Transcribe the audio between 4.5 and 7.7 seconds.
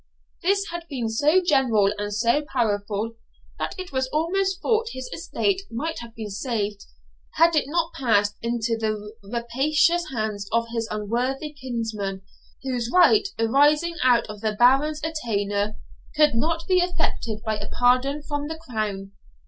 thought his estate might have been saved, had it